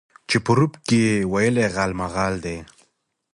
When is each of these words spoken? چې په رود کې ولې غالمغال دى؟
چې 0.29 0.37
په 0.45 0.51
رود 0.57 0.73
کې 0.87 1.03
ولې 1.33 1.65
غالمغال 1.75 2.33
دى؟ 2.45 2.57